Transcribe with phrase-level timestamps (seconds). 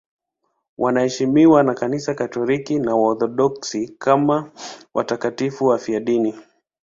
[0.77, 4.51] Wanaheshimiwa na Kanisa Katoliki na Waorthodoksi kama
[4.93, 6.35] watakatifu wafiadini.